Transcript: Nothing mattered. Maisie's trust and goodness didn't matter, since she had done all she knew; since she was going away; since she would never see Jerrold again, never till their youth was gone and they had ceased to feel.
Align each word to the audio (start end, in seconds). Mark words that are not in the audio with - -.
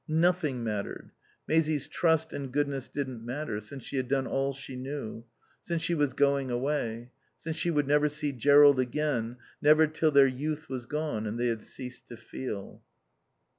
Nothing 0.07 0.63
mattered. 0.63 1.11
Maisie's 1.47 1.87
trust 1.87 2.33
and 2.33 2.51
goodness 2.51 2.87
didn't 2.89 3.23
matter, 3.23 3.59
since 3.59 3.83
she 3.83 3.97
had 3.97 4.07
done 4.07 4.25
all 4.25 4.51
she 4.51 4.75
knew; 4.75 5.25
since 5.61 5.83
she 5.83 5.93
was 5.93 6.13
going 6.13 6.49
away; 6.49 7.11
since 7.37 7.55
she 7.55 7.69
would 7.69 7.87
never 7.87 8.09
see 8.09 8.31
Jerrold 8.31 8.79
again, 8.79 9.37
never 9.61 9.85
till 9.85 10.09
their 10.09 10.25
youth 10.25 10.67
was 10.69 10.87
gone 10.87 11.27
and 11.27 11.39
they 11.39 11.49
had 11.49 11.61
ceased 11.61 12.07
to 12.07 12.17
feel. 12.17 12.81